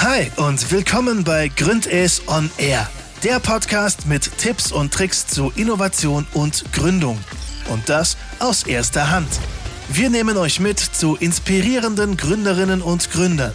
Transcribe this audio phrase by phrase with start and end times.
[0.00, 2.88] Hi und willkommen bei Gründes on Air,
[3.24, 7.18] der Podcast mit Tipps und Tricks zu Innovation und Gründung.
[7.68, 9.28] Und das aus erster Hand.
[9.88, 13.52] Wir nehmen euch mit zu inspirierenden Gründerinnen und Gründern.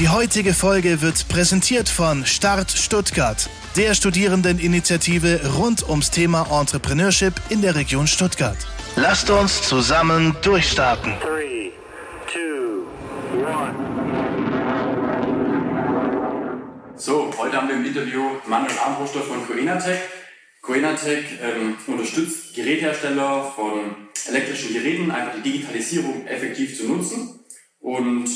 [0.00, 7.62] Die heutige Folge wird präsentiert von Start Stuttgart, der Studierendeninitiative rund ums Thema Entrepreneurship in
[7.62, 8.58] der Region Stuttgart.
[8.96, 11.12] Lasst uns zusammen durchstarten.
[11.20, 11.70] Three,
[12.32, 12.88] two,
[17.00, 19.98] so, heute haben wir im Interview Manuel Armbruster von Coenatec.
[20.62, 27.40] Coenatec ähm, unterstützt Geräthersteller von elektrischen Geräten, einfach die Digitalisierung effektiv zu nutzen
[27.80, 28.28] und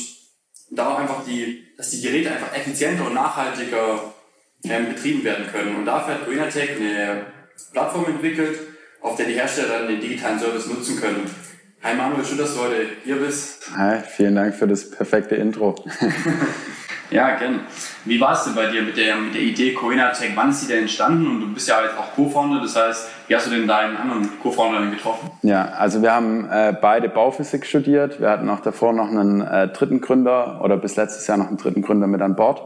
[0.71, 4.13] da einfach die, dass die Geräte einfach effizienter und nachhaltiger
[4.63, 5.75] ähm, betrieben werden können.
[5.75, 7.27] Und dafür hat Coenatec eine
[7.71, 8.57] Plattform entwickelt,
[9.01, 11.29] auf der die Hersteller dann den digitalen Service nutzen können.
[11.83, 13.69] Hi Manuel, schön, dass du heute hier bist.
[13.75, 15.75] Hi, vielen Dank für das perfekte Intro.
[17.13, 17.59] ja, gerne.
[18.05, 20.31] Wie war es denn bei dir mit der, mit der Idee Coenatech?
[20.35, 21.27] Wann ist sie denn entstanden?
[21.27, 24.29] Und du bist ja jetzt auch Co-Founder, das heißt, wie hast du denn deinen anderen
[24.41, 25.31] Co-Founder getroffen?
[25.41, 28.19] Ja, also wir haben äh, beide Bauphysik studiert.
[28.19, 31.57] Wir hatten auch davor noch einen äh, dritten Gründer oder bis letztes Jahr noch einen
[31.57, 32.63] dritten Gründer mit an Bord.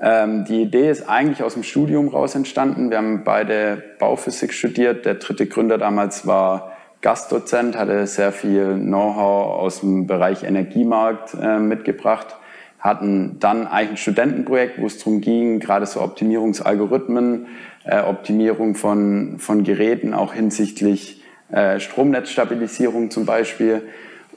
[0.00, 2.90] Ähm, die Idee ist eigentlich aus dem Studium raus entstanden.
[2.90, 5.04] Wir haben beide Bauphysik studiert.
[5.06, 11.58] Der dritte Gründer damals war Gastdozent, hatte sehr viel Know-how aus dem Bereich Energiemarkt äh,
[11.58, 12.36] mitgebracht,
[12.84, 17.46] hatten dann eigentlich ein Studentenprojekt, wo es darum ging, gerade so Optimierungsalgorithmen,
[17.84, 23.82] äh, Optimierung von, von Geräten, auch hinsichtlich äh, Stromnetzstabilisierung zum Beispiel.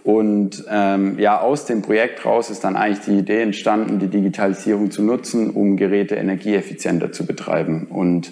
[0.06, 4.92] Und ähm, ja, aus dem Projekt raus ist dann eigentlich die Idee entstanden, die Digitalisierung
[4.92, 7.88] zu nutzen, um Geräte energieeffizienter zu betreiben.
[7.88, 8.32] Und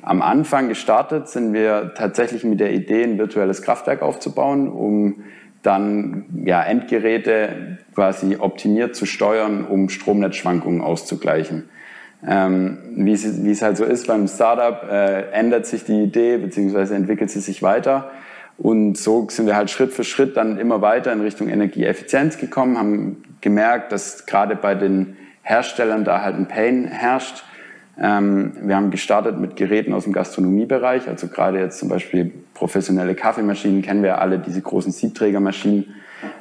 [0.00, 5.24] am Anfang gestartet sind wir tatsächlich mit der Idee, ein virtuelles Kraftwerk aufzubauen, um
[5.66, 11.68] dann ja, Endgeräte quasi optimiert zu steuern, um Stromnetzschwankungen auszugleichen.
[12.26, 16.38] Ähm, wie, es, wie es halt so ist beim Startup, äh, ändert sich die Idee
[16.38, 16.94] bzw.
[16.94, 18.10] entwickelt sie sich weiter.
[18.58, 22.78] Und so sind wir halt Schritt für Schritt dann immer weiter in Richtung Energieeffizienz gekommen,
[22.78, 27.44] haben gemerkt, dass gerade bei den Herstellern da halt ein Pain herrscht.
[28.00, 33.14] Ähm, wir haben gestartet mit Geräten aus dem Gastronomiebereich, also gerade jetzt zum Beispiel professionelle
[33.14, 35.94] Kaffeemaschinen kennen wir alle, diese großen Siebträgermaschinen.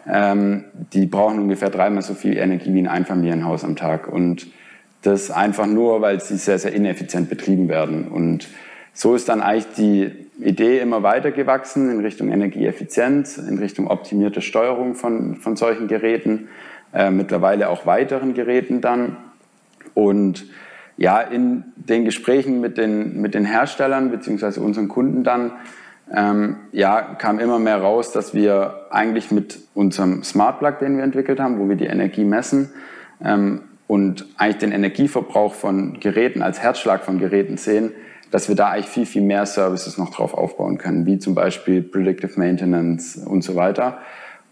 [0.07, 4.07] Ähm, die brauchen ungefähr dreimal so viel Energie wie ein Einfamilienhaus am Tag.
[4.07, 4.47] Und
[5.01, 8.07] das einfach nur, weil sie sehr, sehr ineffizient betrieben werden.
[8.07, 8.47] Und
[8.93, 14.41] so ist dann eigentlich die Idee immer weiter gewachsen in Richtung Energieeffizienz, in Richtung optimierte
[14.41, 16.47] Steuerung von, von solchen Geräten,
[16.93, 19.17] äh, mittlerweile auch weiteren Geräten dann.
[19.93, 20.45] Und
[20.97, 25.51] ja, in den Gesprächen mit den, mit den Herstellern beziehungsweise unseren Kunden dann,
[26.13, 31.03] ähm, ja, kam immer mehr raus, dass wir eigentlich mit unserem Smart Plug, den wir
[31.03, 32.71] entwickelt haben, wo wir die Energie messen,
[33.23, 37.91] ähm, und eigentlich den Energieverbrauch von Geräten als Herzschlag von Geräten sehen,
[38.31, 41.83] dass wir da eigentlich viel, viel mehr Services noch drauf aufbauen können, wie zum Beispiel
[41.83, 43.99] Predictive Maintenance und so weiter.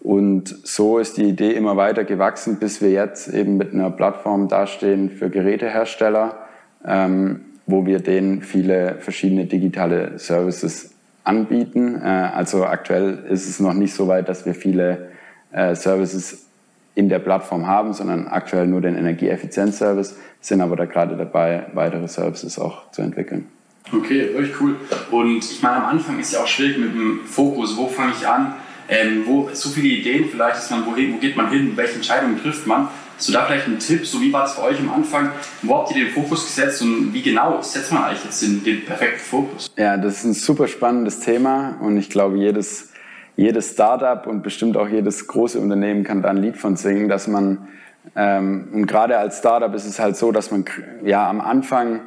[0.01, 4.49] Und so ist die Idee immer weiter gewachsen, bis wir jetzt eben mit einer Plattform
[4.49, 6.37] dastehen für Gerätehersteller,
[6.85, 10.92] ähm, wo wir denen viele verschiedene digitale Services
[11.23, 12.01] anbieten.
[12.01, 15.09] Äh, also aktuell ist es noch nicht so weit, dass wir viele
[15.51, 16.47] äh, Services
[16.95, 22.07] in der Plattform haben, sondern aktuell nur den Energieeffizienzservice, sind aber da gerade dabei, weitere
[22.07, 23.47] Services auch zu entwickeln.
[23.91, 24.75] Okay, wirklich cool.
[25.11, 27.75] Und ich meine, am Anfang ist ja auch schwierig mit dem Fokus.
[27.75, 28.53] Wo fange ich an?
[28.87, 31.73] Ähm, wo so viele Ideen vielleicht, ist man, wohin, wo geht man hin?
[31.75, 32.89] Welche Entscheidungen trifft man?
[33.27, 34.05] Du da vielleicht einen Tipp?
[34.05, 35.31] So wie war es bei euch am Anfang?
[35.61, 38.85] Wo habt ihr den Fokus gesetzt und wie genau setzt man eigentlich jetzt den, den
[38.85, 39.71] perfekten Fokus?
[39.77, 42.91] Ja, das ist ein super spannendes Thema und ich glaube, jedes,
[43.35, 47.27] jedes Startup und bestimmt auch jedes große Unternehmen kann da ein Lied von singen, dass
[47.27, 47.67] man,
[48.15, 50.65] ähm, und gerade als Startup ist es halt so, dass man
[51.03, 52.01] ja am Anfang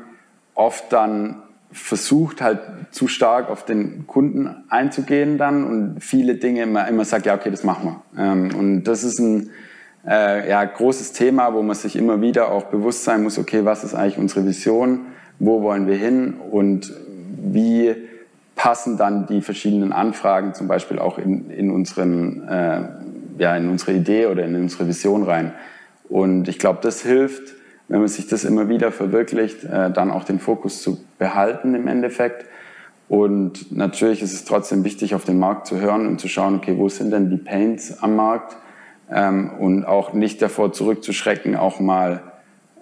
[0.55, 2.61] oft dann versucht halt
[2.91, 7.51] zu stark auf den Kunden einzugehen dann und viele Dinge immer, immer sagt, ja, okay,
[7.51, 8.23] das machen wir.
[8.23, 9.51] Ähm, und das ist ein
[10.07, 13.85] äh, ja, großes Thema, wo man sich immer wieder auch bewusst sein muss, okay, was
[13.85, 15.07] ist eigentlich unsere Vision,
[15.39, 16.93] wo wollen wir hin und
[17.39, 17.95] wie
[18.55, 22.89] passen dann die verschiedenen Anfragen zum Beispiel auch in, in, unseren, äh,
[23.39, 25.53] ja, in unsere Idee oder in unsere Vision rein.
[26.09, 27.55] Und ich glaube, das hilft,
[27.89, 31.87] wenn man sich das immer wieder verwirklicht, äh, dann auch den Fokus zu behalten im
[31.87, 32.47] Endeffekt.
[33.09, 36.77] Und natürlich ist es trotzdem wichtig, auf den Markt zu hören und zu schauen, okay,
[36.77, 38.57] wo sind denn die Pains am Markt?
[39.11, 42.23] Ähm, und auch nicht davor zurückzuschrecken, auch mal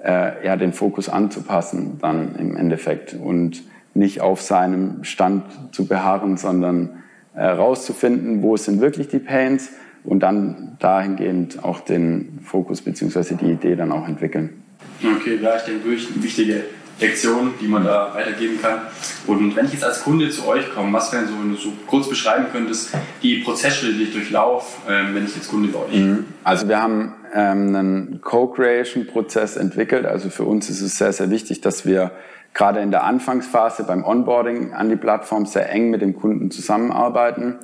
[0.03, 3.63] äh, ja, den Fokus anzupassen dann im Endeffekt und
[3.95, 7.03] nicht auf seinem Stand zu beharren, sondern
[7.35, 9.71] äh, rauszufinden, wo sind wirklich die Pains
[10.05, 14.63] und dann dahingehend auch den Fokus beziehungsweise die Idee dann auch entwickeln.
[15.03, 16.65] Okay, ja, ich denke wirklich eine wichtige
[17.01, 18.81] Lektion, die man da weitergeben kann.
[19.27, 21.73] Und wenn ich jetzt als Kunde zu euch komme, was wären so, wenn du so
[21.87, 22.91] kurz beschreiben könntest,
[23.23, 26.27] die Prozessschritte, die ich durchlaufe, ähm, wenn ich jetzt Kunde bei euch mhm.
[26.45, 30.07] Also wir haben ähm, einen Co-Creation-Prozess entwickelt.
[30.07, 32.13] Also für uns ist es sehr, sehr wichtig, dass wir
[32.53, 37.57] gerade in der Anfangsphase beim Onboarding an die Plattform sehr eng mit dem Kunden zusammenarbeiten.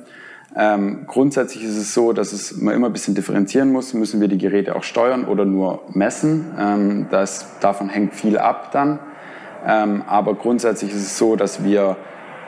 [0.53, 3.93] Ähm, grundsätzlich ist es so, dass es, man immer ein bisschen differenzieren muss.
[3.93, 6.51] Müssen wir die Geräte auch steuern oder nur messen?
[6.59, 8.99] Ähm, das, davon hängt viel ab dann.
[9.65, 11.97] Ähm, aber grundsätzlich ist es so, dass wir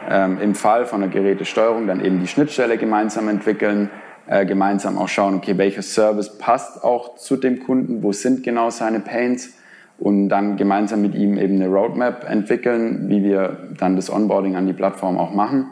[0.10, 3.89] ähm, im Fall von einer Gerätesteuerung dann eben die Schnittstelle gemeinsam entwickeln,
[4.27, 8.69] äh, gemeinsam auch schauen, okay, welcher Service passt auch zu dem Kunden, wo sind genau
[8.69, 9.54] seine Pains
[10.00, 14.66] und dann gemeinsam mit ihm eben eine Roadmap entwickeln, wie wir dann das Onboarding an
[14.66, 15.68] die Plattform auch machen.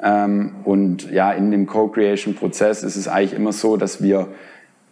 [0.00, 4.28] Ähm, und ja, in dem Co-Creation-Prozess ist es eigentlich immer so, dass wir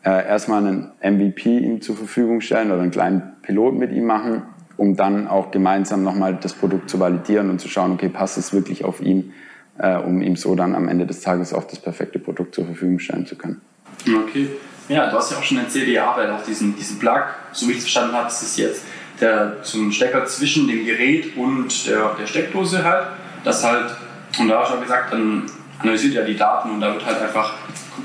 [0.04, 4.42] äh, erstmal einen MVP ihm zur Verfügung stellen oder einen kleinen Pilot mit ihm machen
[4.76, 8.52] um dann auch gemeinsam nochmal das Produkt zu validieren und zu schauen, okay, passt es
[8.52, 9.32] wirklich auf ihn,
[9.78, 12.98] äh, um ihm so dann am Ende des Tages auch das perfekte Produkt zur Verfügung
[12.98, 13.60] stellen zu können.
[14.06, 14.48] Okay.
[14.88, 17.72] Ja, du hast ja auch schon erzählt, ihr arbeitet auf diesen, diesen Plug, so wie
[17.72, 18.82] ich es verstanden habe, ist es jetzt
[19.20, 23.06] der zum Stecker zwischen dem Gerät und der, der Steckdose halt.
[23.44, 23.90] Das halt,
[24.38, 25.46] und da hast du auch gesagt, dann
[25.78, 27.54] analysiert ja die Daten und da wird halt einfach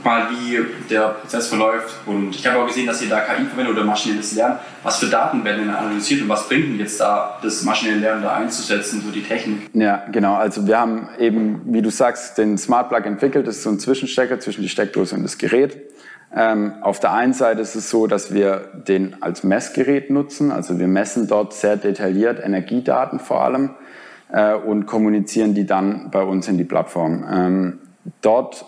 [0.04, 0.60] mal, wie
[0.90, 1.96] der Prozess verläuft.
[2.06, 4.60] Und ich habe auch gesehen, dass ihr da KI verwendet oder maschinelles Lernen.
[4.84, 8.24] Was für Daten werden denn analysiert und was bringt denn jetzt da das maschinelle Lernen
[8.24, 9.70] da einzusetzen, so die Technik?
[9.74, 10.36] Ja, genau.
[10.36, 13.48] Also wir haben eben, wie du sagst, den Smart Plug entwickelt.
[13.48, 15.78] Das ist so ein Zwischenstecker zwischen die Steckdose und das Gerät.
[16.34, 20.52] Ähm, auf der einen Seite ist es so, dass wir den als Messgerät nutzen.
[20.52, 23.72] Also wir messen dort sehr detailliert Energiedaten vor allem
[24.32, 27.26] äh, und kommunizieren die dann bei uns in die Plattform.
[27.30, 27.80] Ähm,
[28.22, 28.66] dort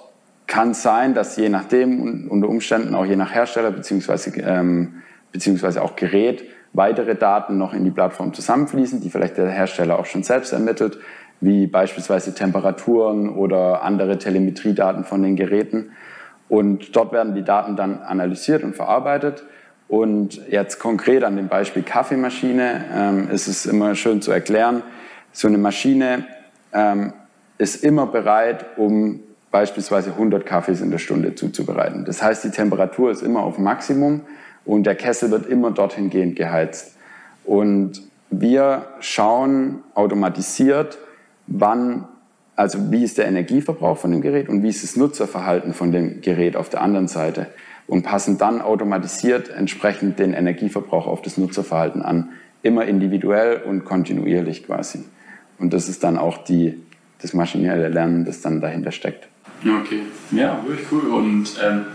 [0.54, 5.02] kann sein, dass je nachdem, unter Umständen auch je nach Hersteller beziehungsweise, ähm,
[5.32, 10.06] beziehungsweise auch Gerät, weitere Daten noch in die Plattform zusammenfließen, die vielleicht der Hersteller auch
[10.06, 11.00] schon selbst ermittelt,
[11.42, 15.94] wie beispielsweise Temperaturen oder andere Telemetriedaten von den Geräten.
[16.50, 19.44] Und dort werden die Daten dann analysiert und verarbeitet.
[19.88, 24.84] Und jetzt konkret an dem Beispiel Kaffeemaschine ähm, ist es immer schön zu erklären,
[25.32, 26.28] so eine Maschine
[26.74, 27.14] ähm,
[27.58, 29.22] ist immer bereit, um
[29.54, 32.06] beispielsweise 100 Kaffees in der Stunde zuzubereiten.
[32.06, 34.22] Das heißt, die Temperatur ist immer auf Maximum
[34.66, 36.96] und der Kessel wird immer dorthin gehend geheizt.
[37.46, 38.02] Und
[38.32, 40.98] wir schauen automatisiert,
[41.46, 42.06] wann,
[42.56, 46.22] also wie ist der Energieverbrauch von dem Gerät und wie ist das Nutzerverhalten von dem
[46.22, 47.46] Gerät auf der anderen Seite
[47.86, 52.30] und passen dann automatisiert entsprechend den Energieverbrauch auf das Nutzerverhalten an,
[52.64, 55.04] immer individuell und kontinuierlich quasi.
[55.60, 56.82] Und das ist dann auch die,
[57.22, 59.30] das maschinelle Lernen, das dann dahinter steckt.
[59.66, 61.08] Okay, ja, wirklich cool.
[61.12, 61.86] Und ähm,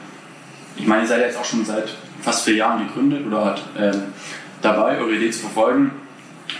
[0.76, 4.02] ich meine, ihr seid jetzt auch schon seit fast vier Jahren gegründet oder halt, ähm,
[4.62, 5.90] dabei, eure Idee zu verfolgen.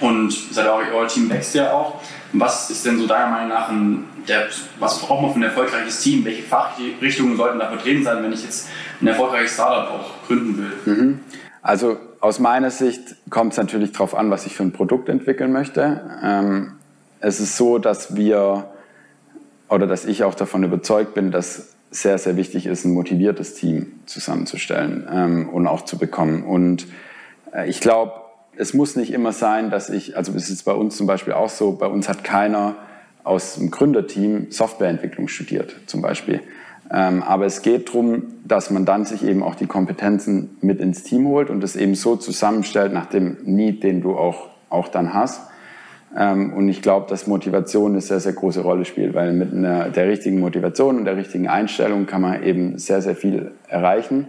[0.00, 2.00] Und seid auch, euer Team wächst ja auch.
[2.32, 4.46] Was ist denn so deiner Meinung nach ein, der,
[4.78, 6.24] was braucht man für ein erfolgreiches Team?
[6.24, 8.68] Welche Fachrichtungen sollten da vertreten sein, wenn ich jetzt
[9.00, 10.94] ein erfolgreiches Startup auch gründen will?
[10.94, 11.20] Mhm.
[11.62, 15.52] Also aus meiner Sicht kommt es natürlich darauf an, was ich für ein Produkt entwickeln
[15.52, 16.00] möchte.
[16.22, 16.72] Ähm,
[17.20, 18.70] es ist so, dass wir
[19.68, 24.00] oder dass ich auch davon überzeugt bin, dass sehr, sehr wichtig ist, ein motiviertes Team
[24.06, 26.42] zusammenzustellen ähm, und auch zu bekommen.
[26.42, 26.86] Und
[27.52, 28.12] äh, ich glaube,
[28.56, 31.48] es muss nicht immer sein, dass ich, also es ist bei uns zum Beispiel auch
[31.48, 32.76] so, bei uns hat keiner
[33.24, 36.40] aus dem Gründerteam Softwareentwicklung studiert zum Beispiel.
[36.90, 41.02] Ähm, aber es geht darum, dass man dann sich eben auch die Kompetenzen mit ins
[41.02, 45.12] Team holt und das eben so zusammenstellt nach dem Need, den du auch, auch dann
[45.12, 45.42] hast.
[46.16, 49.90] Ähm, und ich glaube, dass Motivation eine sehr, sehr große Rolle spielt, weil mit einer,
[49.90, 54.26] der richtigen Motivation und der richtigen Einstellung kann man eben sehr, sehr viel erreichen.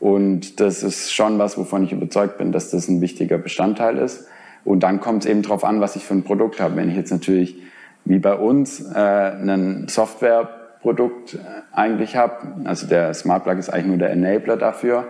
[0.00, 4.26] Und das ist schon was, wovon ich überzeugt bin, dass das ein wichtiger Bestandteil ist.
[4.64, 6.76] Und dann kommt es eben darauf an, was ich für ein Produkt habe.
[6.76, 7.56] Wenn ich jetzt natürlich,
[8.04, 11.38] wie bei uns, äh, ein Softwareprodukt äh,
[11.72, 15.06] eigentlich habe, also der Smart Plug ist eigentlich nur der Enabler dafür,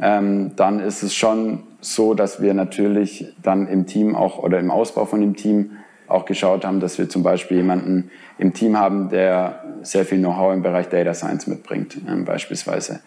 [0.00, 4.70] ähm, dann ist es schon so, dass wir natürlich dann im Team auch oder im
[4.70, 5.72] Ausbau von dem Team
[6.08, 10.52] auch geschaut haben, dass wir zum Beispiel jemanden im Team haben, der sehr viel Know-how
[10.52, 13.00] im Bereich Data Science mitbringt, ähm, beispielsweise.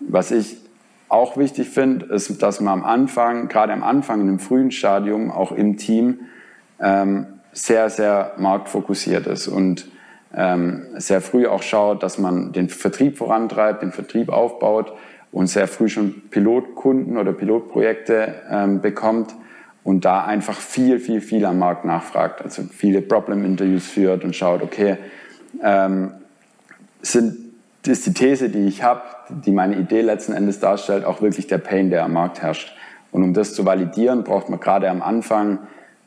[0.00, 0.56] Was ich
[1.08, 5.30] auch wichtig finde, ist, dass man am Anfang, gerade am Anfang, in einem frühen Stadium,
[5.30, 6.20] auch im Team
[6.80, 9.88] ähm, sehr, sehr marktfokussiert ist und
[10.34, 14.92] ähm, sehr früh auch schaut, dass man den Vertrieb vorantreibt, den Vertrieb aufbaut
[15.32, 19.34] und sehr früh schon Pilotkunden oder Pilotprojekte ähm, bekommt
[19.84, 22.42] und da einfach viel, viel, viel am Markt nachfragt.
[22.42, 24.98] Also viele Problem-Interviews führt und schaut, okay,
[25.62, 26.12] ähm,
[27.00, 27.36] sind,
[27.86, 31.58] ist die These, die ich habe, die meine Idee letzten Endes darstellt, auch wirklich der
[31.58, 32.74] Pain, der am Markt herrscht.
[33.12, 35.60] Und um das zu validieren, braucht man gerade am Anfang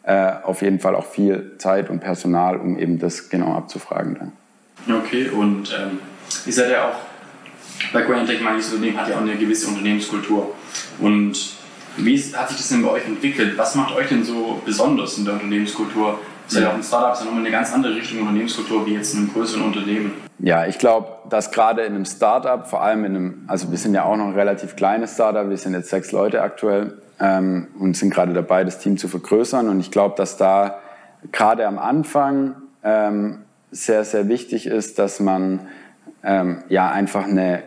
[0.04, 4.98] äh, auf jeden Fall auch viel Zeit und Personal, um eben das genau abzufragen dann.
[4.98, 6.00] Okay, und ähm,
[6.46, 7.11] ihr seid ja auch
[7.94, 10.54] bei Cointech, manches Unternehmen hat ja auch eine gewisse Unternehmenskultur.
[11.00, 11.54] Und
[11.98, 13.58] wie hat sich das denn bei euch entwickelt?
[13.58, 16.20] Was macht euch denn so besonders in der Unternehmenskultur?
[16.48, 19.14] Ist ja auch ein Startup, ist ja nochmal eine ganz andere Richtung Unternehmenskultur wie jetzt
[19.14, 20.12] in einem größeren Unternehmen.
[20.40, 23.94] Ja, ich glaube, dass gerade in einem Startup, vor allem in einem, also wir sind
[23.94, 27.96] ja auch noch ein relativ kleines Startup, wir sind jetzt sechs Leute aktuell ähm, und
[27.96, 29.70] sind gerade dabei, das Team zu vergrößern.
[29.70, 30.80] Und ich glaube, dass da
[31.32, 35.68] gerade am Anfang ähm, sehr, sehr wichtig ist, dass man
[36.24, 37.64] ähm, ja einfach eine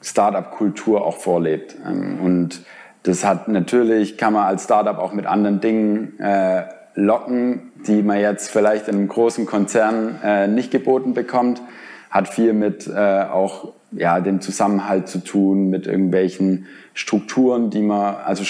[0.00, 1.76] Startup-Kultur auch vorlebt.
[1.86, 2.62] Ähm, und
[3.02, 8.18] das hat natürlich, kann man als Startup auch mit anderen Dingen äh, locken, die man
[8.18, 11.62] jetzt vielleicht in einem großen Konzern äh, nicht geboten bekommt.
[12.10, 18.16] Hat viel mit äh, auch ja, dem Zusammenhalt zu tun, mit irgendwelchen Strukturen, die man,
[18.16, 18.42] also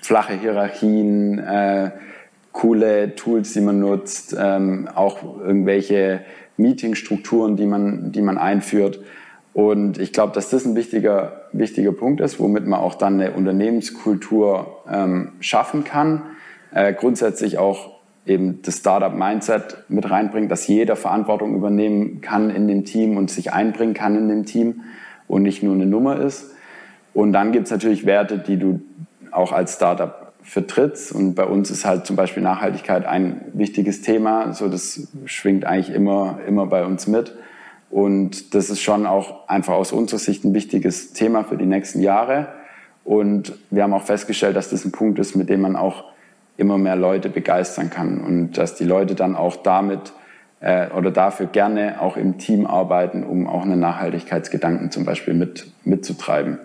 [0.00, 1.90] flache Hierarchien, äh,
[2.52, 6.20] coole Tools, die man nutzt, ähm, auch irgendwelche
[6.56, 9.00] Meetingstrukturen, die man, die man einführt.
[9.54, 13.32] Und ich glaube, dass das ein wichtiger, wichtiger Punkt ist, womit man auch dann eine
[13.32, 16.22] Unternehmenskultur ähm, schaffen kann.
[16.72, 17.90] Äh, grundsätzlich auch
[18.24, 23.52] eben das Startup-Mindset mit reinbringt, dass jeder Verantwortung übernehmen kann in dem Team und sich
[23.52, 24.82] einbringen kann in dem Team
[25.28, 26.52] und nicht nur eine Nummer ist.
[27.14, 28.80] Und dann gibt es natürlich Werte, die du
[29.32, 31.12] auch als Startup vertrittst.
[31.12, 34.52] Und bei uns ist halt zum Beispiel Nachhaltigkeit ein wichtiges Thema.
[34.54, 37.34] So, das schwingt eigentlich immer, immer bei uns mit.
[37.92, 42.00] Und das ist schon auch einfach aus unserer Sicht ein wichtiges Thema für die nächsten
[42.00, 42.48] Jahre.
[43.04, 46.04] Und wir haben auch festgestellt, dass das ein Punkt ist, mit dem man auch
[46.56, 50.12] immer mehr Leute begeistern kann und dass die Leute dann auch damit
[50.60, 55.66] äh, oder dafür gerne auch im Team arbeiten, um auch einen Nachhaltigkeitsgedanken zum Beispiel mit,
[55.84, 56.60] mitzutreiben.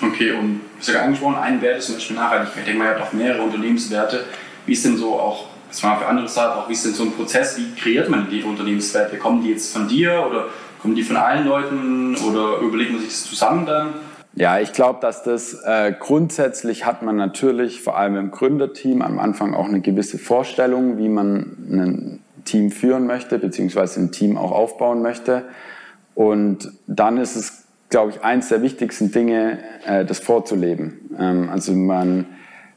[0.00, 2.58] Okay, und du hast ja angesprochen, ein Wert ist zum Beispiel Nachhaltigkeit.
[2.60, 4.24] Ich denke mal, ihr habt auch mehrere Unternehmenswerte.
[4.64, 7.02] Wie ist denn so auch das war für andere Startups auch, wie ist denn so
[7.02, 9.18] ein Prozess, wie kreiert man die Unternehmenswerte?
[9.18, 10.46] Kommen die jetzt von dir oder
[10.80, 13.92] kommen die von allen Leuten oder überlegt man sich das zusammen dann?
[14.34, 19.18] Ja, ich glaube, dass das äh, grundsätzlich hat man natürlich vor allem im Gründerteam am
[19.18, 24.52] Anfang auch eine gewisse Vorstellung, wie man ein Team führen möchte, beziehungsweise ein Team auch
[24.52, 25.42] aufbauen möchte.
[26.14, 31.10] Und dann ist es, glaube ich, eins der wichtigsten Dinge, äh, das vorzuleben.
[31.18, 32.24] Ähm, also man,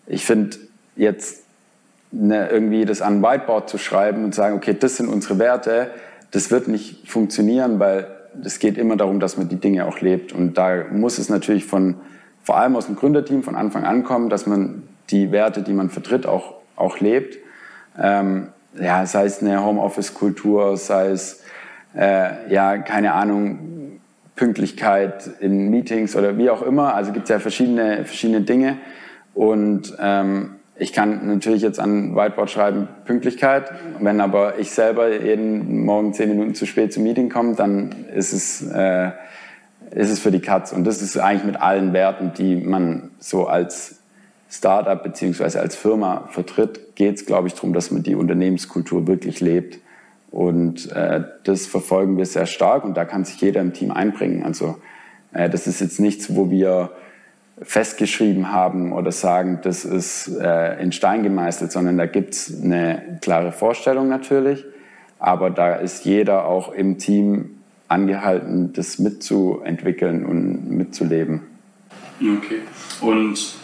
[0.05, 0.57] ich finde
[0.97, 1.45] jetzt
[2.11, 5.91] ne, irgendwie das an Whiteboard zu schreiben und sagen, okay, das sind unsere Werte,
[6.31, 8.07] das wird nicht funktionieren, weil
[8.43, 10.33] es geht immer darum, dass man die Dinge auch lebt.
[10.33, 11.95] Und da muss es natürlich von,
[12.43, 15.89] vor allem aus dem Gründerteam von Anfang an kommen, dass man die Werte, die man
[15.89, 17.37] vertritt, auch, auch lebt.
[17.99, 18.49] Ähm,
[18.79, 21.43] ja, sei es eine Homeoffice-Kultur, sei es,
[21.95, 23.99] äh, ja, keine Ahnung,
[24.35, 26.93] Pünktlichkeit in Meetings oder wie auch immer.
[26.93, 28.77] Also gibt es ja verschiedene, verschiedene Dinge.
[29.33, 33.71] Und ähm, ich kann natürlich jetzt an Whiteboard schreiben Pünktlichkeit.
[34.00, 38.31] Wenn aber ich selber jeden Morgen zehn Minuten zu spät zum Meeting komme, dann ist
[38.31, 39.12] es, äh,
[39.91, 40.71] ist es für die Katz.
[40.71, 44.00] Und das ist eigentlich mit allen Werten, die man so als
[44.50, 49.41] Startup beziehungsweise als Firma vertritt, geht es, glaube ich, darum, dass man die Unternehmenskultur wirklich
[49.41, 49.79] lebt.
[50.31, 54.43] Und äh, das verfolgen wir sehr stark und da kann sich jeder im Team einbringen.
[54.43, 54.77] Also
[55.33, 56.91] äh, das ist jetzt nichts, wo wir
[57.61, 63.19] festgeschrieben haben oder sagen, das ist äh, in Stein gemeißelt, sondern da gibt es eine
[63.21, 64.65] klare Vorstellung natürlich.
[65.19, 67.57] Aber da ist jeder auch im Team
[67.89, 71.41] angehalten, das mitzuentwickeln und mitzuleben.
[72.21, 72.61] Okay.
[73.01, 73.55] Und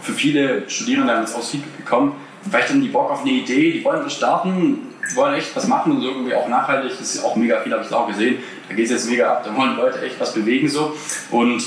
[0.00, 2.12] für viele Studierende haben jetzt aus Feedback bekommen,
[2.42, 4.78] vielleicht haben die Bock auf eine Idee, die wollen starten,
[5.14, 7.84] wollen echt was machen und so irgendwie auch nachhaltig, das ist auch mega viel, habe
[7.84, 8.38] ich auch gesehen.
[8.68, 10.94] Da geht es jetzt mega ab, da wollen Leute echt was bewegen so.
[11.30, 11.64] Und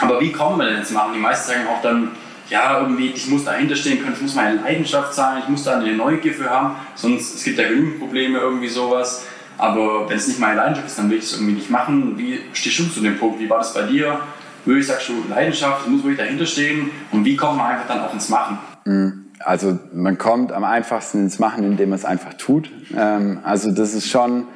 [0.00, 1.12] aber wie kommen wir denn jetzt machen?
[1.14, 2.10] Die meisten sagen auch dann,
[2.50, 5.78] ja, irgendwie, ich muss dahinter stehen können, ich muss meine Leidenschaft sein, ich muss da
[5.78, 9.24] eine Neugier für haben, sonst, es gibt ja genügend Probleme, irgendwie sowas.
[9.56, 12.18] Aber wenn es nicht meine Leidenschaft ist, dann will ich es irgendwie nicht machen.
[12.18, 13.38] Wie stehst du zu dem Punkt?
[13.38, 14.18] Wie war das bei dir?
[14.64, 16.90] Wirklich sagst du, Leidenschaft, ich muss wirklich dahinter stehen.
[17.12, 18.58] Und wie kommt man einfach dann auch ins Machen?
[18.84, 19.26] Mhm.
[19.40, 22.70] Also man kommt am einfachsten ins Machen, indem man es einfach tut.
[22.96, 24.46] Ähm, also das ist schon,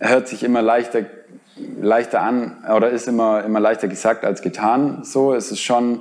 [0.00, 1.02] hört sich immer leichter
[1.80, 5.04] leichter an oder ist immer, immer leichter gesagt als getan.
[5.04, 6.00] So es ist schon,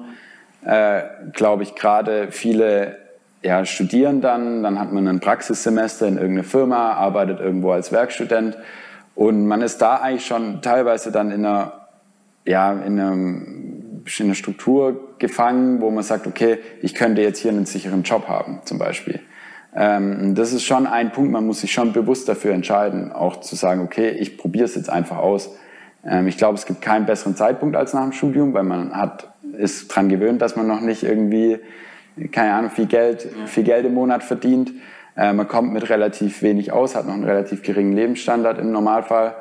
[0.65, 2.97] äh, glaube ich, gerade viele
[3.41, 8.57] ja, studieren dann, dann hat man ein Praxissemester in irgendeiner Firma, arbeitet irgendwo als Werkstudent
[9.13, 11.87] und man ist da eigentlich schon teilweise dann in einer,
[12.45, 17.51] ja, in einem, in einer Struktur gefangen, wo man sagt, okay, ich könnte jetzt hier
[17.51, 19.21] einen sicheren Job haben, zum Beispiel.
[19.75, 23.55] Ähm, das ist schon ein Punkt, man muss sich schon bewusst dafür entscheiden, auch zu
[23.55, 25.55] sagen, okay, ich probiere es jetzt einfach aus.
[26.05, 29.29] Ähm, ich glaube, es gibt keinen besseren Zeitpunkt als nach dem Studium, weil man hat
[29.57, 31.59] ist dran gewöhnt, dass man noch nicht irgendwie,
[32.31, 34.71] keine Ahnung, viel Geld, viel Geld im Monat verdient.
[35.15, 39.35] Äh, man kommt mit relativ wenig aus, hat noch einen relativ geringen Lebensstandard im Normalfall.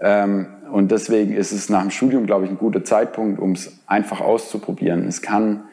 [0.00, 3.80] Ähm, und deswegen ist es nach dem Studium, glaube ich, ein guter Zeitpunkt, um es
[3.86, 5.06] einfach auszuprobieren.
[5.06, 5.64] Es kann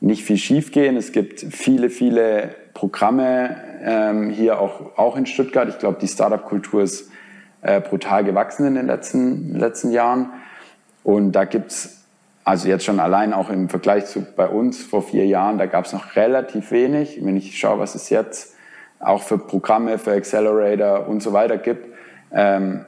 [0.00, 0.96] nicht viel schiefgehen.
[0.96, 5.68] Es gibt viele, viele Programme ähm, hier auch, auch in Stuttgart.
[5.68, 7.10] Ich glaube, die Startup-Kultur ist
[7.60, 10.30] äh, brutal gewachsen in den letzten, letzten Jahren.
[11.02, 12.04] Und da gibt's
[12.44, 15.86] also jetzt schon allein auch im Vergleich zu bei uns vor vier Jahren, da gab
[15.86, 17.18] es noch relativ wenig.
[17.20, 18.54] Wenn ich schaue, was es jetzt
[19.00, 21.92] auch für Programme, für Accelerator und so weiter gibt,
[22.32, 22.86] ähm,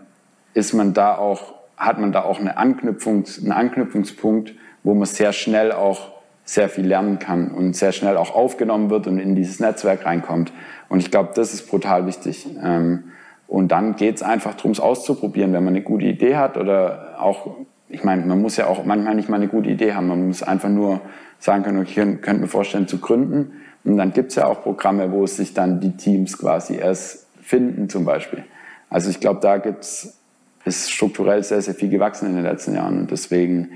[0.55, 4.55] ist man da auch, hat man da auch eine Anknüpfungs-, einen Anknüpfungspunkt,
[4.85, 6.20] wo man sehr schnell auch
[6.51, 10.53] sehr viel lernen kann und sehr schnell auch aufgenommen wird und in dieses Netzwerk reinkommt.
[10.89, 12.45] Und ich glaube, das ist brutal wichtig.
[12.61, 13.05] Ähm,
[13.47, 17.15] und dann geht es einfach darum, es auszuprobieren, wenn man eine gute Idee hat oder
[17.21, 17.55] auch,
[17.89, 20.43] ich meine, man muss ja auch manchmal nicht mal eine gute Idee haben, man muss
[20.43, 21.01] einfach nur
[21.39, 23.53] sagen können, ich könnte mir vorstellen zu gründen.
[23.85, 27.89] Und dann gibt es ja auch Programme, wo sich dann die Teams quasi erst finden
[27.89, 28.43] zum Beispiel.
[28.89, 30.19] Also ich glaube, da gibt's,
[30.65, 33.71] ist strukturell sehr, sehr viel gewachsen in den letzten Jahren und deswegen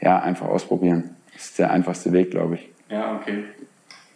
[0.00, 1.15] ja, einfach ausprobieren.
[1.36, 2.68] Das ist der einfachste Weg, glaube ich.
[2.88, 3.44] Ja, okay.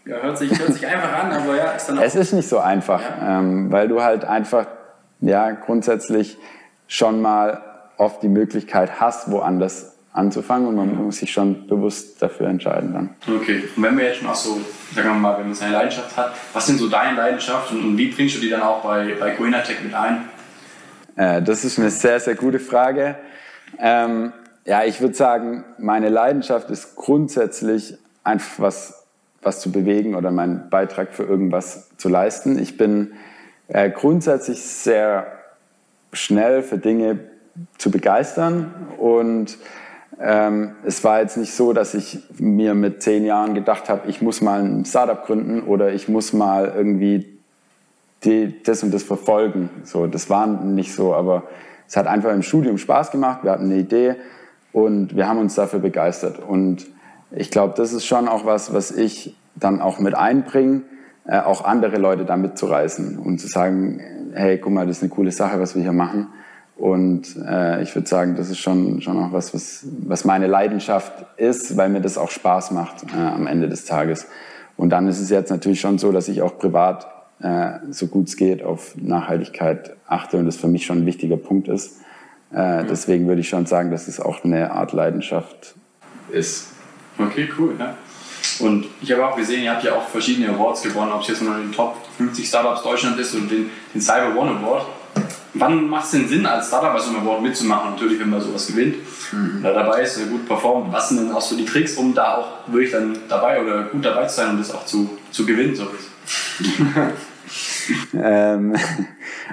[0.07, 2.03] Ja, hört sich, hört sich einfach an, aber ja, ist dann auch.
[2.03, 3.41] Es ist nicht so einfach, ja.
[3.41, 4.67] ähm, weil du halt einfach,
[5.21, 6.39] ja, grundsätzlich
[6.89, 7.62] schon mal
[7.99, 13.37] oft die Möglichkeit hast, woanders anzufangen und man muss sich schon bewusst dafür entscheiden dann.
[13.37, 14.61] Okay, und wenn wir jetzt schon auch so,
[14.95, 18.09] sagen wir mal, wenn man seine Leidenschaft hat, was sind so deine Leidenschaften und wie
[18.09, 20.29] bringst du die dann auch bei, bei Coinatech mit ein?
[21.15, 23.17] Äh, das ist eine sehr, sehr gute Frage.
[23.79, 24.33] Ähm,
[24.71, 29.05] ja, ich würde sagen, meine Leidenschaft ist grundsätzlich einfach was,
[29.43, 32.57] was zu bewegen oder meinen Beitrag für irgendwas zu leisten.
[32.57, 33.15] Ich bin
[33.67, 35.27] äh, grundsätzlich sehr
[36.12, 37.19] schnell für Dinge
[37.79, 39.59] zu begeistern und
[40.21, 44.23] ähm, es war jetzt nicht so, dass ich mir mit zehn Jahren gedacht habe, ich
[44.23, 47.41] muss mal ein Startup gründen oder ich muss mal irgendwie
[48.23, 49.68] die, das und das verfolgen.
[49.83, 51.42] So, das war nicht so, aber
[51.88, 53.42] es hat einfach im Studium Spaß gemacht.
[53.42, 54.14] Wir hatten eine Idee
[54.72, 56.38] und wir haben uns dafür begeistert.
[56.38, 56.87] Und
[57.30, 60.83] ich glaube, das ist schon auch was, was ich dann auch mit einbringe,
[61.26, 64.00] äh, auch andere Leute da mitzureißen und zu sagen,
[64.35, 66.28] hey, guck mal, das ist eine coole Sache, was wir hier machen.
[66.76, 71.12] Und äh, ich würde sagen, das ist schon, schon auch was, was, was meine Leidenschaft
[71.37, 74.26] ist, weil mir das auch Spaß macht äh, am Ende des Tages.
[74.78, 77.06] Und dann ist es jetzt natürlich schon so, dass ich auch privat,
[77.40, 81.37] äh, so gut es geht, auf Nachhaltigkeit achte und das für mich schon ein wichtiger
[81.37, 82.00] Punkt ist.
[82.53, 85.75] Äh, deswegen würde ich schon sagen, dass es auch eine Art Leidenschaft
[86.31, 86.69] ist.
[87.19, 87.75] Okay, cool.
[87.79, 87.97] Ja.
[88.61, 91.43] Und ich habe auch gesehen, ihr habt ja auch verschiedene Awards gewonnen, ob es jetzt
[91.43, 94.87] nur den Top 50 Startups Deutschland ist oder den, den Cyber One Award.
[95.55, 97.91] Wann macht es denn Sinn, als Startup bei so einem Award mitzumachen?
[97.91, 98.97] Natürlich, wenn man sowas gewinnt
[99.33, 99.61] mhm.
[99.61, 100.93] oder dabei ist, gut performt.
[100.93, 104.05] Was sind denn auch so die Tricks, um da auch wirklich dann dabei oder gut
[104.05, 105.75] dabei zu sein und das auch zu, zu gewinnen?
[105.75, 105.87] So
[108.15, 108.77] ähm,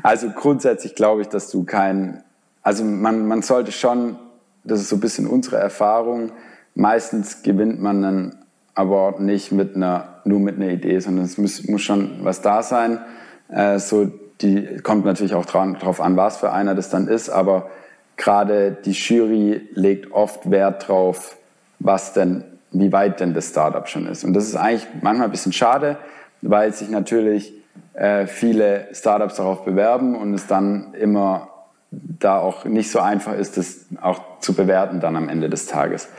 [0.03, 2.23] also grundsätzlich glaube ich, dass du kein,
[2.67, 4.17] also man, man sollte schon,
[4.65, 6.33] das ist so ein bisschen unsere Erfahrung,
[6.75, 8.35] meistens gewinnt man einen
[8.75, 12.61] Award nicht mit einer, nur mit einer Idee, sondern es muss, muss schon was da
[12.63, 12.99] sein.
[13.47, 17.69] Äh, so die kommt natürlich auch darauf an, was für einer das dann ist, aber
[18.17, 21.37] gerade die Jury legt oft Wert drauf,
[21.79, 24.25] was denn, wie weit denn das Startup schon ist.
[24.25, 25.95] Und das ist eigentlich manchmal ein bisschen schade,
[26.41, 27.53] weil sich natürlich
[27.93, 31.47] äh, viele Startups darauf bewerben und es dann immer
[31.91, 36.09] da auch nicht so einfach ist, das auch zu bewerten dann am Ende des Tages.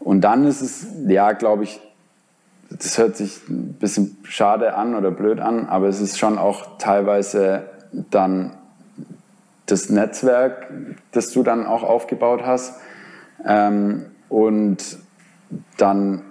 [0.00, 1.80] Und dann ist es, ja, glaube ich,
[2.70, 6.78] das hört sich ein bisschen schade an oder blöd an, aber es ist schon auch
[6.78, 7.70] teilweise
[8.10, 8.56] dann
[9.66, 10.68] das Netzwerk,
[11.12, 12.74] das du dann auch aufgebaut hast
[13.44, 14.98] ähm, und
[15.76, 16.22] dann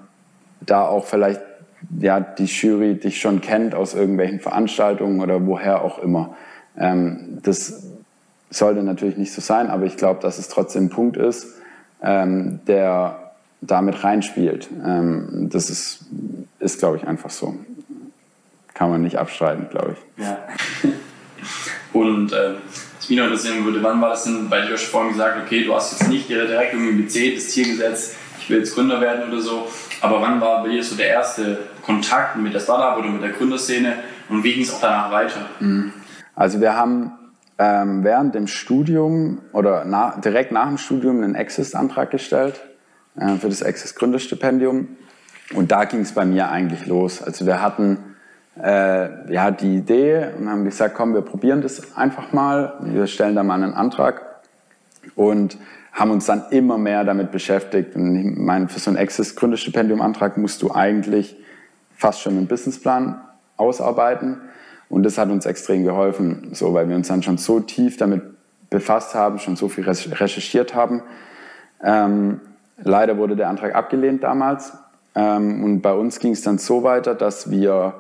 [0.61, 1.41] da auch vielleicht
[1.99, 6.35] ja, die Jury dich schon kennt aus irgendwelchen Veranstaltungen oder woher auch immer.
[6.77, 7.94] Ähm, das
[8.55, 11.47] sollte natürlich nicht so sein, aber ich glaube, dass es trotzdem ein Punkt ist,
[12.01, 14.69] ähm, der damit reinspielt.
[14.85, 16.05] Ähm, das ist,
[16.59, 17.55] ist glaube ich, einfach so.
[18.73, 20.23] Kann man nicht abstreiten, glaube ich.
[20.23, 20.37] Ja.
[21.93, 22.55] Und äh,
[22.97, 25.63] was mich noch interessieren würde, wann war das denn bei dir schon vorhin gesagt, okay,
[25.63, 28.99] du hast jetzt nicht direkt irgendwie mit C das Ziel gesetzt, ich will jetzt Gründer
[28.99, 29.67] werden oder so,
[30.01, 33.31] aber wann war bei dir so der erste Kontakt mit der Startup oder mit der
[33.31, 33.93] Gründerszene
[34.27, 35.45] und wie ging es auch danach weiter?
[35.59, 35.93] Mhm.
[36.35, 37.11] Also wir haben
[37.57, 42.59] ähm, während dem Studium oder nach, direkt nach dem Studium einen Access-Antrag gestellt
[43.17, 44.89] äh, für das Access Gründerstipendium.
[45.53, 47.21] Und da ging es bei mir eigentlich los.
[47.21, 48.15] Also wir hatten
[48.61, 52.73] äh, ja, die Idee und haben gesagt, komm, wir probieren das einfach mal.
[52.81, 54.41] Wir stellen da mal einen Antrag
[55.15, 55.57] und
[55.93, 57.95] haben uns dann immer mehr damit beschäftigt.
[57.95, 61.37] Und ich meine, für so ein Access-Gründerstipendium-Antrag musst du eigentlich
[61.95, 63.21] fast schon einen Businessplan
[63.55, 64.41] ausarbeiten.
[64.89, 68.21] Und das hat uns extrem geholfen, so, weil wir uns dann schon so tief damit
[68.69, 71.01] befasst haben, schon so viel recherchiert haben.
[71.83, 72.41] Ähm,
[72.77, 74.73] leider wurde der Antrag abgelehnt damals.
[75.15, 77.95] Ähm, und bei uns ging es dann so weiter, dass wir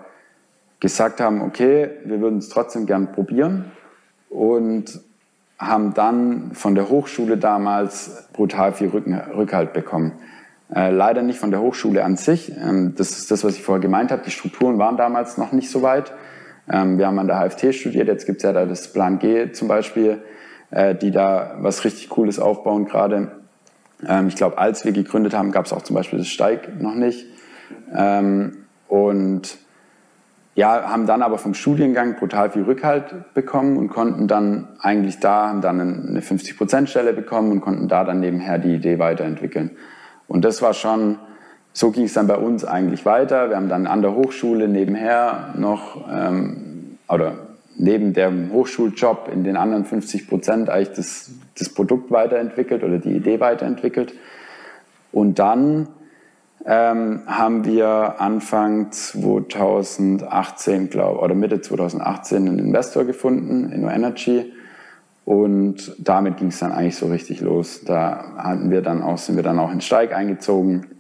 [0.79, 3.71] gesagt haben, okay, wir würden es trotzdem gern probieren
[4.29, 4.99] und
[5.57, 10.11] haben dann von der Hochschule damals brutal viel Rückhalt bekommen.
[10.73, 12.51] Äh, leider nicht von der Hochschule an sich.
[12.51, 14.23] Ähm, das ist das, was ich vorher gemeint habe.
[14.23, 16.11] Die Strukturen waren damals noch nicht so weit.
[16.71, 19.51] Ähm, wir haben an der HFT studiert, jetzt gibt es ja da das Plan G
[19.51, 20.21] zum Beispiel,
[20.71, 23.31] äh, die da was richtig Cooles aufbauen gerade.
[24.07, 26.95] Ähm, ich glaube, als wir gegründet haben, gab es auch zum Beispiel das Steig noch
[26.95, 27.25] nicht.
[27.95, 29.57] Ähm, und
[30.55, 35.53] ja, haben dann aber vom Studiengang brutal viel Rückhalt bekommen und konnten dann eigentlich da,
[35.53, 39.71] dann eine 50-Prozent-Stelle bekommen und konnten da dann nebenher die Idee weiterentwickeln.
[40.27, 41.19] Und das war schon,
[41.75, 43.49] so ging es dann bei uns eigentlich weiter.
[43.49, 47.33] Wir haben dann an der Hochschule nebenher noch, ähm, oder
[47.75, 53.11] neben dem Hochschuljob in den anderen 50 Prozent eigentlich das, das Produkt weiterentwickelt oder die
[53.11, 54.13] Idee weiterentwickelt.
[55.11, 55.89] Und dann
[56.65, 64.53] ähm, haben wir Anfang 2018, glaube oder Mitte 2018 einen Investor gefunden, InnoEnergy.
[65.25, 67.81] Und damit ging es dann eigentlich so richtig los.
[67.83, 70.94] Da hatten wir dann auch, sind wir dann auch in Steig eingezogen,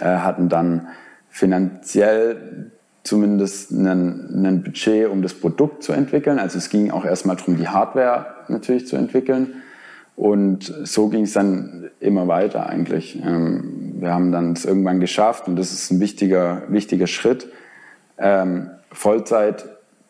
[0.00, 0.88] hatten dann
[1.28, 2.70] finanziell
[3.04, 6.38] zumindest ein Budget, um das Produkt zu entwickeln.
[6.38, 9.54] Also es ging auch erstmal darum, die Hardware natürlich zu entwickeln.
[10.14, 13.20] Und so ging es dann immer weiter eigentlich.
[13.24, 17.48] Ähm, wir haben dann es irgendwann geschafft und das ist ein wichtiger, wichtiger Schritt,
[18.18, 19.64] ähm, Vollzeit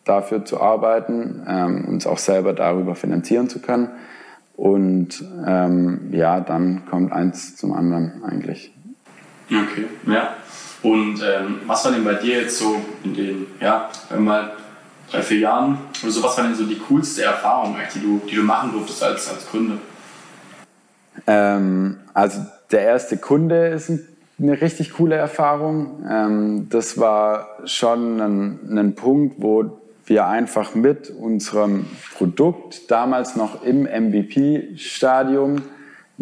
[0.04, 3.90] dafür zu arbeiten, ähm, uns auch selber darüber finanzieren zu können.
[4.54, 5.24] Und
[6.10, 8.72] ja, dann kommt eins zum anderen eigentlich.
[9.52, 10.36] Okay, ja.
[10.82, 14.52] Und ähm, was war denn bei dir jetzt so in den, ja, mal
[15.10, 18.36] drei, vier Jahren oder so, was war denn so die coolste Erfahrung, die du, die
[18.36, 19.76] du machen durftest als, als Gründer?
[21.26, 24.08] Ähm, also der erste Kunde ist ein,
[24.40, 26.04] eine richtig coole Erfahrung.
[26.10, 31.86] Ähm, das war schon ein, ein Punkt, wo wir einfach mit unserem
[32.16, 35.62] Produkt damals noch im MVP-Stadium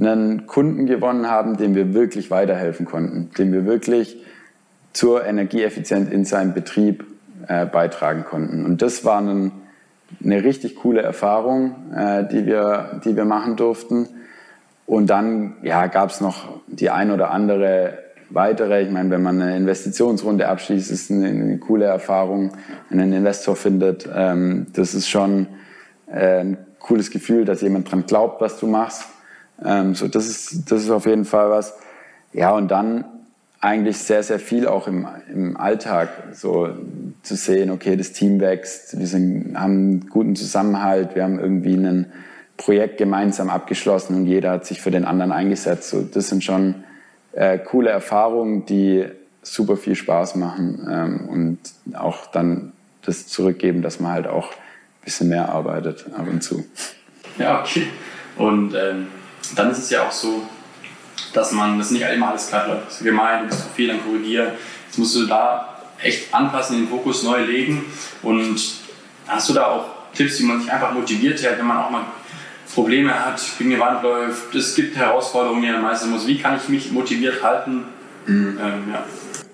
[0.01, 4.17] einen Kunden gewonnen haben, dem wir wirklich weiterhelfen konnten, dem wir wirklich
[4.93, 7.05] zur Energieeffizienz in seinem Betrieb
[7.47, 8.65] äh, beitragen konnten.
[8.65, 9.53] Und das war ein,
[10.25, 14.09] eine richtig coole Erfahrung, äh, die, wir, die wir machen durften.
[14.87, 17.99] Und dann ja, gab es noch die ein oder andere
[18.31, 18.83] weitere.
[18.83, 22.53] Ich meine, wenn man eine Investitionsrunde abschließt, ist eine, eine coole Erfahrung,
[22.91, 24.09] einen Investor findet.
[24.13, 25.47] Ähm, das ist schon
[26.07, 29.05] äh, ein cooles Gefühl, dass jemand dran glaubt, was du machst.
[29.65, 31.75] Ähm, so, das ist, das ist auf jeden Fall was.
[32.33, 33.05] Ja, und dann
[33.61, 36.71] eigentlich sehr, sehr viel auch im, im Alltag so
[37.23, 41.75] zu sehen, okay, das Team wächst, wir sind, haben einen guten Zusammenhalt, wir haben irgendwie
[41.75, 42.07] ein
[42.57, 45.91] Projekt gemeinsam abgeschlossen und jeder hat sich für den anderen eingesetzt.
[45.91, 46.85] So, das sind schon
[47.33, 49.07] äh, coole Erfahrungen, die
[49.43, 51.59] super viel Spaß machen ähm, und
[51.99, 56.65] auch dann das zurückgeben, dass man halt auch ein bisschen mehr arbeitet ab und zu.
[57.39, 57.65] Ja.
[58.37, 59.09] Und ähm,
[59.57, 60.43] dann ist es ja auch so,
[61.33, 62.87] dass man das nicht immer alles glatt läuft.
[62.87, 64.53] Das ist gemein, du bist zu viel, dann korrigieren.
[64.87, 67.85] Jetzt musst du da echt anpassen, den Fokus neu legen.
[68.23, 68.61] Und
[69.27, 72.05] hast du da auch Tipps, wie man sich einfach motiviert hält, wenn man auch mal
[72.75, 76.27] Probleme hat, gegen die Wand läuft, es gibt Herausforderungen, die man meistern muss.
[76.27, 77.85] Wie kann ich mich motiviert halten?
[78.27, 78.59] Mhm.
[78.63, 78.95] Ähm,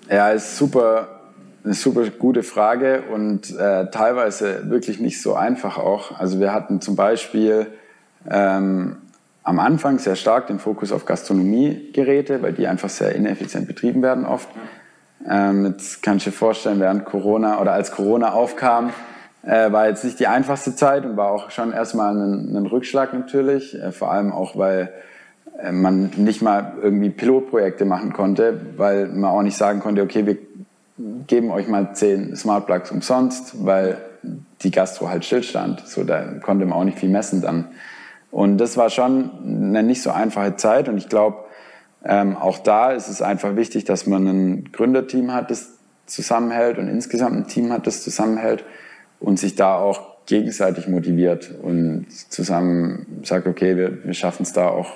[0.09, 0.17] ja.
[0.17, 1.21] ja, ist super,
[1.65, 6.19] eine super gute Frage und äh, teilweise wirklich nicht so einfach auch.
[6.19, 7.69] Also wir hatten zum Beispiel
[8.29, 8.97] ähm,
[9.47, 14.27] am Anfang sehr stark den Fokus auf Gastronomiegeräte, weil die einfach sehr ineffizient betrieben werden
[14.27, 14.49] oft.
[15.29, 18.91] Ähm, jetzt kann ich dir vorstellen, während Corona oder als Corona aufkam,
[19.45, 23.15] äh, war jetzt nicht die einfachste Zeit und war auch schon erstmal ein, ein Rückschlag
[23.15, 24.93] natürlich, äh, vor allem auch, weil
[25.63, 30.27] äh, man nicht mal irgendwie Pilotprojekte machen konnte, weil man auch nicht sagen konnte, okay,
[30.27, 30.39] wir
[31.29, 33.99] geben euch mal zehn Smart Plugs umsonst, weil
[34.63, 35.87] die Gastro halt stillstand.
[35.87, 37.67] So, da konnte man auch nicht viel messen dann.
[38.31, 40.89] Und das war schon eine nicht so einfache Zeit.
[40.89, 41.45] Und ich glaube,
[42.05, 45.73] ähm, auch da ist es einfach wichtig, dass man ein Gründerteam hat, das
[46.07, 48.65] zusammenhält und insgesamt ein Team hat, das zusammenhält
[49.19, 54.69] und sich da auch gegenseitig motiviert und zusammen sagt, okay, wir, wir schaffen es da
[54.69, 54.93] auch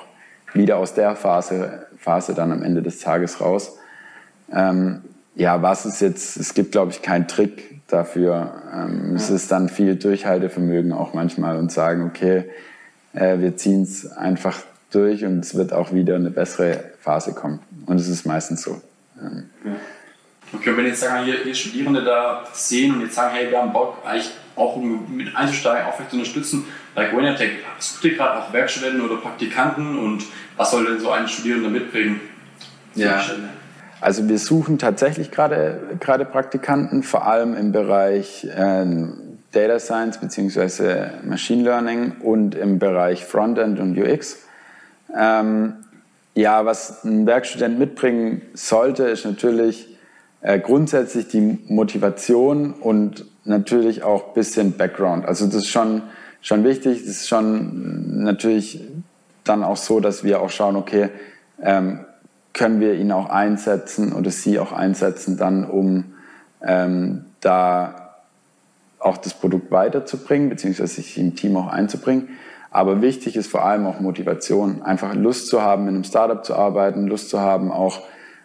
[0.52, 3.78] wieder aus der Phase, Phase dann am Ende des Tages raus.
[4.52, 5.02] Ähm,
[5.36, 8.62] ja, was ist jetzt, es gibt, glaube ich, keinen Trick dafür.
[8.72, 9.16] Ähm, ja.
[9.16, 12.50] Es ist dann viel Durchhaltevermögen auch manchmal und sagen, okay,
[13.12, 14.56] äh, wir ziehen es einfach
[14.90, 17.60] durch und es wird auch wieder eine bessere Phase kommen.
[17.86, 18.80] Und es ist meistens so.
[19.20, 19.72] Ähm, ja.
[20.52, 23.72] Okay, wenn jetzt sagen, hier, hier Studierende da sehen und jetzt sagen, hey, wir haben
[23.72, 28.52] Bock, eigentlich auch mit einzusteigen, auch vielleicht zu unterstützen, bei Goenatech, sucht ihr gerade auch
[28.52, 30.24] Werkstudenten oder Praktikanten und
[30.56, 32.20] was soll denn so ein Studierender mitbringen?
[32.96, 33.22] Ja.
[34.00, 38.84] Also wir suchen tatsächlich gerade gerade Praktikanten, vor allem im Bereich äh,
[39.52, 41.24] Data Science bzw.
[41.24, 44.38] Machine Learning und im Bereich Frontend und UX.
[45.16, 45.74] Ähm,
[46.34, 49.98] ja, was ein Werkstudent mitbringen sollte, ist natürlich
[50.42, 55.26] äh, grundsätzlich die Motivation und natürlich auch ein bisschen Background.
[55.26, 56.02] Also das ist schon,
[56.40, 57.00] schon wichtig.
[57.00, 58.80] Das ist schon natürlich
[59.44, 61.08] dann auch so, dass wir auch schauen, okay,
[61.60, 62.00] ähm,
[62.52, 66.14] können wir ihn auch einsetzen oder sie auch einsetzen, dann um
[66.62, 67.99] ähm, da
[69.00, 72.28] auch das Produkt weiterzubringen, beziehungsweise sich im Team auch einzubringen.
[72.70, 76.54] Aber wichtig ist vor allem auch Motivation, einfach Lust zu haben, in einem Startup zu
[76.54, 78.02] arbeiten, Lust zu haben, auch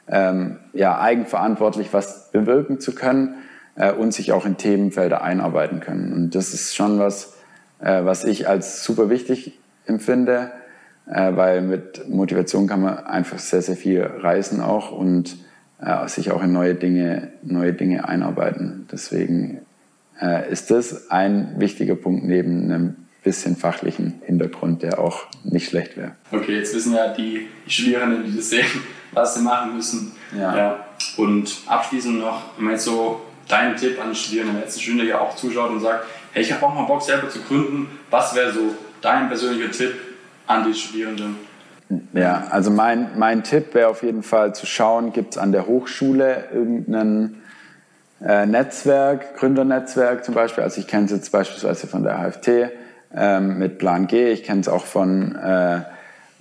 [0.08, 3.36] ähm, ja, eigenverantwortlich was bewirken zu können
[3.76, 6.14] äh, und sich auch in Themenfelder einarbeiten können.
[6.14, 7.36] Und das ist schon was,
[7.80, 10.52] äh, was ich als super wichtig empfinde,
[11.08, 15.38] äh, weil mit Motivation kann man einfach sehr, sehr viel reisen auch und
[15.82, 18.88] äh, sich auch in neue Dinge, neue Dinge einarbeiten.
[18.92, 19.62] Deswegen
[20.50, 26.12] ist das ein wichtiger Punkt neben einem bisschen fachlichen Hintergrund, der auch nicht schlecht wäre.
[26.32, 28.68] Okay, jetzt wissen ja die Studierenden, die das sehen,
[29.12, 30.14] was sie machen müssen.
[30.38, 30.56] Ja.
[30.56, 30.86] ja.
[31.18, 35.06] Und abschließend noch, wenn man jetzt so deinen Tipp an die Studierenden, der letzten Stunde
[35.06, 38.36] ja auch zuschaut und sagt, hey, ich habe auch mal Bock selber zu gründen, was
[38.36, 39.96] wäre so dein persönlicher Tipp
[40.46, 41.36] an die Studierenden?
[42.14, 45.68] Ja, also mein, mein Tipp wäre auf jeden Fall zu schauen, gibt es an der
[45.68, 47.42] Hochschule irgendein
[48.24, 50.64] äh, Netzwerk, Gründernetzwerk zum Beispiel.
[50.64, 52.72] Also ich kenne es jetzt beispielsweise von der HFT
[53.16, 55.82] ähm, mit Plan G, ich kenne es auch von äh,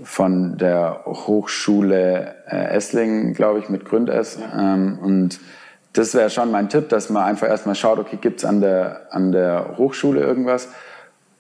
[0.03, 4.39] von der Hochschule äh, Esslingen, glaube ich, mit Gründes.
[4.57, 5.39] Ähm, und
[5.93, 9.09] das wäre schon mein Tipp, dass man einfach erstmal schaut, okay, gibt es an der,
[9.11, 10.69] an der Hochschule irgendwas?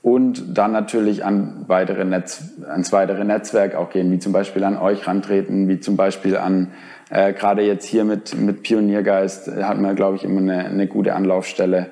[0.02, 4.76] Und dann natürlich an weitere Netz, ans weitere Netzwerk auch gehen, wie zum Beispiel an
[4.76, 6.72] euch rantreten, wie zum Beispiel an,
[7.14, 11.14] äh, gerade jetzt hier mit, mit Pioniergeist hat man, glaube ich, immer eine, eine gute
[11.14, 11.90] Anlaufstelle.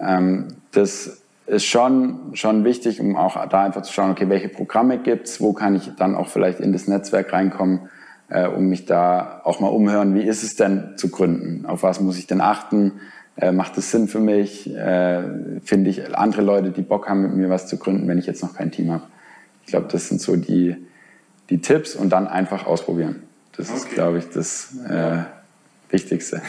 [0.00, 4.96] Ähm, das ist schon, schon wichtig, um auch da einfach zu schauen, okay, welche Programme
[4.96, 7.90] gibt's, wo kann ich dann auch vielleicht in das Netzwerk reinkommen,
[8.30, 12.00] äh, um mich da auch mal umhören, wie ist es denn zu gründen, auf was
[12.00, 12.92] muss ich denn achten,
[13.36, 15.22] äh, macht es Sinn für mich, äh,
[15.62, 18.42] finde ich andere Leute, die Bock haben, mit mir was zu gründen, wenn ich jetzt
[18.42, 19.04] noch kein Team habe.
[19.66, 20.76] Ich glaube, das sind so die,
[21.50, 23.24] die Tipps und dann einfach ausprobieren.
[23.56, 23.78] Das okay.
[23.78, 25.18] ist, glaube ich, das äh,
[25.90, 26.40] Wichtigste.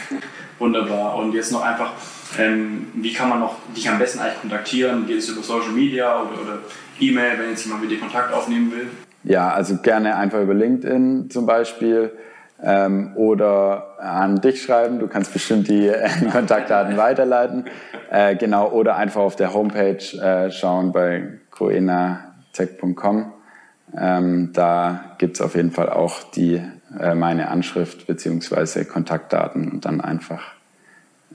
[0.58, 1.16] Wunderbar.
[1.16, 1.92] Und jetzt noch einfach,
[2.38, 5.06] ähm, wie kann man noch dich am besten eigentlich kontaktieren?
[5.06, 6.58] Geht es über Social Media oder, oder
[6.98, 8.86] E-Mail, wenn jetzt jemand mit dir Kontakt aufnehmen will?
[9.22, 12.12] Ja, also gerne einfach über LinkedIn zum Beispiel
[12.62, 14.98] ähm, oder an dich schreiben.
[14.98, 17.64] Du kannst bestimmt die äh, Kontaktdaten weiterleiten.
[18.10, 23.32] Äh, genau, oder einfach auf der Homepage äh, schauen bei coenatech.com.
[23.96, 26.62] Ähm, da gibt es auf jeden Fall auch die
[27.00, 28.84] äh, meine Anschrift bzw.
[28.84, 30.42] Kontaktdaten und dann einfach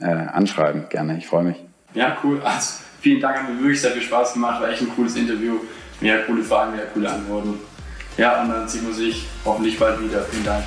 [0.00, 0.88] äh, anschreiben.
[0.88, 1.56] Gerne, ich freue mich.
[1.94, 2.40] Ja, cool.
[2.42, 4.60] Also, vielen Dank, hat mir wirklich sehr viel Spaß gemacht.
[4.60, 5.56] War echt ein cooles Interview.
[6.00, 7.58] Mehr coole Fragen, mehr coole Antworten.
[8.16, 10.22] Ja, und dann sehen wir sich hoffentlich bald wieder.
[10.22, 10.64] Vielen Dank.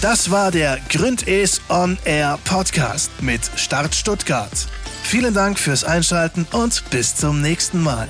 [0.00, 4.52] Das war der Gründes On Air Podcast mit Start Stuttgart.
[5.02, 8.08] Vielen Dank fürs Einschalten und bis zum nächsten Mal.